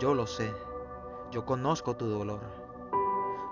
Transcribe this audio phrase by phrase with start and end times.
[0.00, 0.50] Yo lo sé,
[1.30, 2.40] yo conozco tu dolor,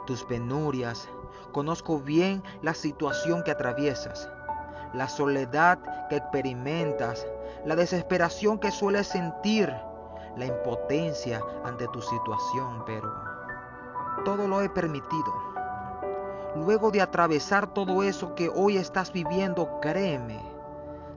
[0.06, 1.06] tus penurias,
[1.53, 4.30] conozco bien la situación que atraviesas,
[4.95, 7.26] la soledad que experimentas,
[7.66, 9.71] la desesperación que sueles sentir,
[10.38, 13.12] la impotencia ante tu situación, pero
[14.25, 15.35] todo lo he permitido.
[16.57, 20.41] Luego de atravesar todo eso que hoy estás viviendo, créeme,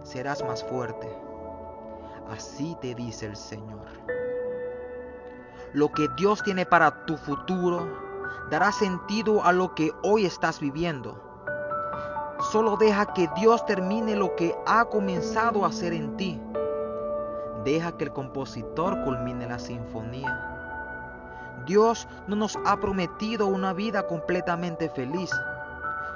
[0.03, 1.09] serás más fuerte.
[2.29, 4.20] Así te dice el Señor.
[5.73, 7.87] Lo que Dios tiene para tu futuro
[8.49, 11.17] dará sentido a lo que hoy estás viviendo.
[12.51, 16.41] Solo deja que Dios termine lo que ha comenzado a hacer en ti.
[17.63, 20.47] Deja que el compositor culmine la sinfonía.
[21.65, 25.31] Dios no nos ha prometido una vida completamente feliz,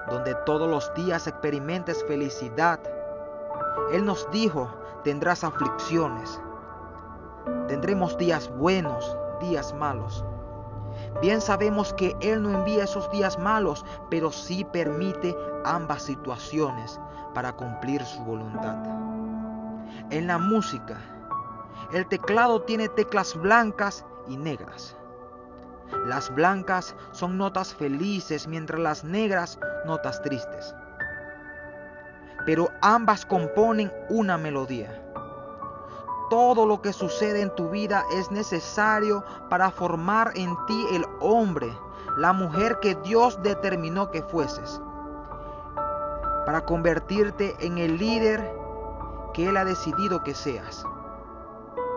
[0.09, 2.79] donde todos los días experimentes felicidad.
[3.93, 4.69] Él nos dijo,
[5.05, 6.41] tendrás aflicciones.
[7.67, 10.23] Tendremos días buenos, días malos.
[11.21, 16.99] Bien sabemos que Él no envía esos días malos, pero sí permite ambas situaciones
[17.33, 18.77] para cumplir su voluntad.
[20.09, 20.97] En la música,
[21.93, 24.95] el teclado tiene teclas blancas y negras.
[26.05, 30.73] Las blancas son notas felices, mientras las negras notas tristes.
[32.45, 35.01] Pero ambas componen una melodía.
[36.29, 41.71] Todo lo que sucede en tu vida es necesario para formar en ti el hombre,
[42.17, 44.81] la mujer que Dios determinó que fueses.
[46.45, 48.51] Para convertirte en el líder
[49.33, 50.83] que Él ha decidido que seas.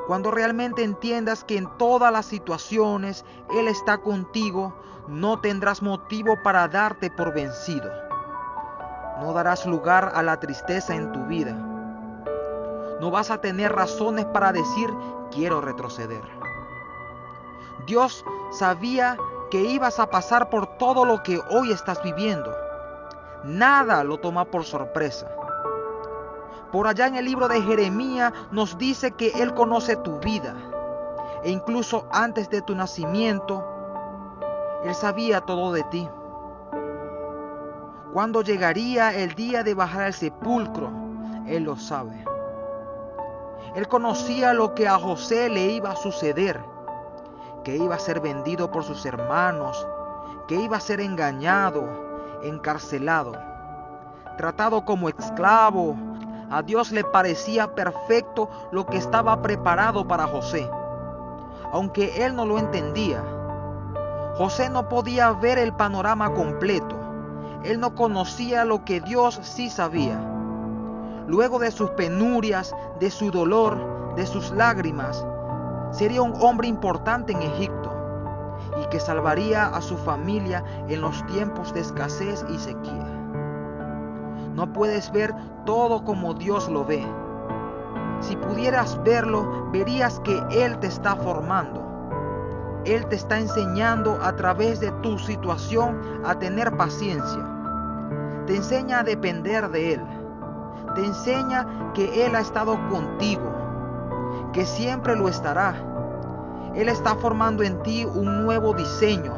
[0.06, 4.74] Cuando realmente entiendas que en todas las situaciones Él está contigo,
[5.06, 7.90] no tendrás motivo para darte por vencido.
[9.20, 11.67] No darás lugar a la tristeza en tu vida
[13.00, 14.90] no vas a tener razones para decir
[15.30, 16.22] quiero retroceder.
[17.86, 19.16] Dios sabía
[19.50, 22.54] que ibas a pasar por todo lo que hoy estás viviendo.
[23.44, 25.28] Nada lo toma por sorpresa.
[26.72, 30.54] Por allá en el libro de Jeremías nos dice que Él conoce tu vida.
[31.44, 33.64] E incluso antes de tu nacimiento,
[34.84, 36.08] Él sabía todo de ti.
[38.12, 40.90] Cuando llegaría el día de bajar al sepulcro,
[41.46, 42.24] Él lo sabe.
[43.74, 46.60] Él conocía lo que a José le iba a suceder,
[47.64, 49.86] que iba a ser vendido por sus hermanos,
[50.46, 51.84] que iba a ser engañado,
[52.42, 53.32] encarcelado,
[54.36, 55.96] tratado como esclavo.
[56.50, 60.68] A Dios le parecía perfecto lo que estaba preparado para José,
[61.72, 63.22] aunque él no lo entendía.
[64.38, 66.96] José no podía ver el panorama completo.
[67.64, 70.37] Él no conocía lo que Dios sí sabía
[71.28, 75.24] luego de sus penurias, de su dolor, de sus lágrimas,
[75.92, 77.94] sería un hombre importante en Egipto
[78.82, 83.06] y que salvaría a su familia en los tiempos de escasez y sequía.
[84.54, 85.34] No puedes ver
[85.64, 87.06] todo como Dios lo ve.
[88.20, 91.84] Si pudieras verlo, verías que Él te está formando.
[92.84, 97.44] Él te está enseñando a través de tu situación a tener paciencia.
[98.46, 100.17] Te enseña a depender de Él
[100.94, 103.52] te enseña que Él ha estado contigo,
[104.52, 105.74] que siempre lo estará.
[106.74, 109.32] Él está formando en ti un nuevo diseño,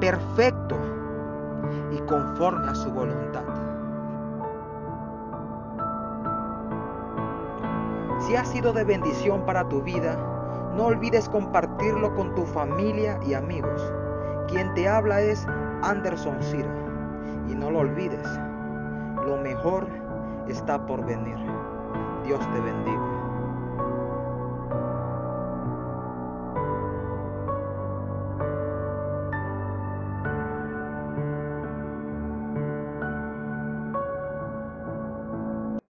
[0.00, 0.76] perfecto
[1.90, 3.42] y conforme a su voluntad.
[8.20, 10.16] Si ha sido de bendición para tu vida,
[10.76, 13.92] no olvides compartirlo con tu familia y amigos.
[14.48, 15.46] Quien te habla es
[15.82, 16.70] Anderson Cira.
[17.48, 18.26] Y no lo olvides,
[19.26, 19.86] lo mejor
[20.52, 21.36] está por venir.
[22.24, 23.31] Dios te bendiga.